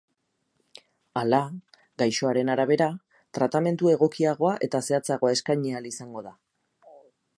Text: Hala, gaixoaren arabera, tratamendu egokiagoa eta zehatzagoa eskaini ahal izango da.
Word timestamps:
Hala, 1.21 1.41
gaixoaren 2.03 2.49
arabera, 2.53 2.87
tratamendu 3.39 3.91
egokiagoa 3.97 4.55
eta 4.69 4.83
zehatzagoa 4.89 5.35
eskaini 5.37 5.77
ahal 5.77 5.91
izango 5.91 6.25
da. 6.31 6.35